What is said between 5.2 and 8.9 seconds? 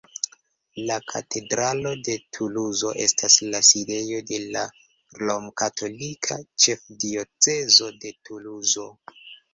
Romkatolika Ĉefdiocezo de Tuluzo.